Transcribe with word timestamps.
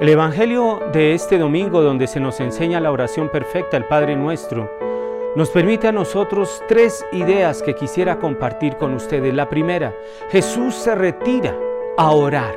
El 0.00 0.10
Evangelio 0.10 0.78
de 0.92 1.12
este 1.12 1.38
domingo, 1.38 1.82
donde 1.82 2.06
se 2.06 2.20
nos 2.20 2.38
enseña 2.38 2.78
la 2.78 2.92
oración 2.92 3.28
perfecta, 3.30 3.76
el 3.76 3.84
Padre 3.84 4.14
Nuestro, 4.14 4.70
nos 5.34 5.50
permite 5.50 5.88
a 5.88 5.92
nosotros 5.92 6.62
tres 6.68 7.04
ideas 7.10 7.64
que 7.64 7.74
quisiera 7.74 8.20
compartir 8.20 8.76
con 8.76 8.94
ustedes. 8.94 9.34
La 9.34 9.48
primera, 9.48 9.92
Jesús 10.30 10.76
se 10.76 10.94
retira 10.94 11.52
a 11.96 12.12
orar. 12.12 12.56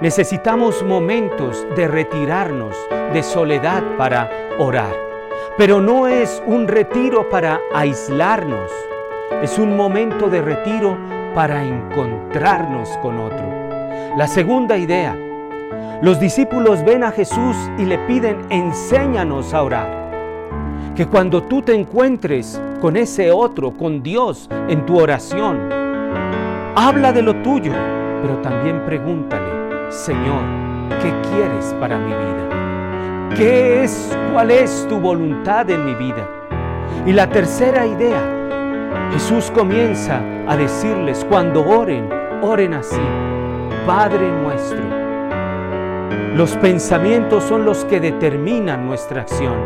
Necesitamos 0.00 0.82
momentos 0.82 1.66
de 1.76 1.86
retirarnos 1.86 2.74
de 3.12 3.22
soledad 3.22 3.82
para 3.98 4.30
orar. 4.58 4.96
Pero 5.58 5.82
no 5.82 6.06
es 6.06 6.42
un 6.46 6.68
retiro 6.68 7.28
para 7.28 7.60
aislarnos, 7.74 8.72
es 9.42 9.58
un 9.58 9.76
momento 9.76 10.30
de 10.30 10.40
retiro 10.40 10.96
para 11.34 11.62
encontrarnos 11.62 12.88
con 13.02 13.20
otro. 13.20 14.16
La 14.16 14.26
segunda 14.26 14.78
idea, 14.78 15.14
los 16.00 16.20
discípulos 16.20 16.84
ven 16.84 17.02
a 17.02 17.10
Jesús 17.10 17.56
y 17.76 17.84
le 17.84 17.98
piden, 17.98 18.38
enséñanos 18.50 19.52
a 19.52 19.62
orar. 19.62 20.92
Que 20.94 21.06
cuando 21.06 21.42
tú 21.42 21.60
te 21.62 21.74
encuentres 21.74 22.60
con 22.80 22.96
ese 22.96 23.32
otro, 23.32 23.72
con 23.72 24.02
Dios, 24.02 24.48
en 24.68 24.86
tu 24.86 24.96
oración, 24.96 25.58
habla 26.76 27.12
de 27.12 27.22
lo 27.22 27.34
tuyo, 27.42 27.72
pero 28.22 28.36
también 28.38 28.84
pregúntale, 28.84 29.90
Señor, 29.90 30.42
¿qué 31.02 31.12
quieres 31.30 31.74
para 31.80 31.98
mi 31.98 32.10
vida? 32.10 33.34
¿Qué 33.36 33.82
es, 33.82 34.16
cuál 34.32 34.52
es 34.52 34.86
tu 34.88 35.00
voluntad 35.00 35.68
en 35.68 35.84
mi 35.84 35.94
vida? 35.94 36.28
Y 37.06 37.12
la 37.12 37.28
tercera 37.28 37.84
idea, 37.84 39.10
Jesús 39.12 39.50
comienza 39.50 40.22
a 40.46 40.56
decirles, 40.56 41.26
cuando 41.28 41.64
oren, 41.64 42.08
oren 42.40 42.74
así, 42.74 43.00
Padre 43.84 44.30
nuestro. 44.42 45.07
Los 46.34 46.56
pensamientos 46.56 47.44
son 47.44 47.64
los 47.64 47.84
que 47.84 48.00
determinan 48.00 48.86
nuestra 48.86 49.22
acción. 49.22 49.56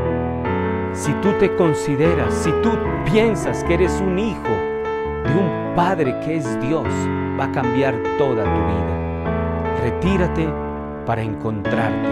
Si 0.92 1.12
tú 1.14 1.32
te 1.38 1.54
consideras, 1.56 2.32
si 2.34 2.50
tú 2.62 2.70
piensas 3.10 3.64
que 3.64 3.74
eres 3.74 4.00
un 4.00 4.18
hijo 4.18 4.42
de 4.42 5.34
un 5.38 5.74
Padre 5.74 6.18
que 6.20 6.36
es 6.36 6.60
Dios, 6.60 6.86
va 7.38 7.44
a 7.44 7.52
cambiar 7.52 7.94
toda 8.18 8.44
tu 8.44 8.50
vida. 8.50 9.80
Retírate 9.82 10.48
para 11.06 11.22
encontrarte. 11.22 12.08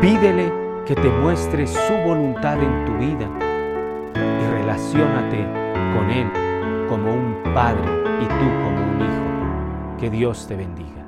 Pídele 0.00 0.52
que 0.86 0.94
te 0.94 1.08
muestre 1.08 1.66
su 1.66 1.92
voluntad 2.04 2.58
en 2.62 2.84
tu 2.84 2.92
vida 2.98 3.28
y 4.14 4.60
relaciónate 4.60 5.38
con 5.94 6.10
Él 6.10 6.26
como 6.88 7.14
un 7.14 7.36
padre 7.54 7.84
y 8.20 8.26
tú 8.26 8.46
como 8.62 8.82
un 8.82 9.00
hijo. 9.00 9.98
Que 9.98 10.10
Dios 10.10 10.46
te 10.46 10.56
bendiga. 10.56 11.01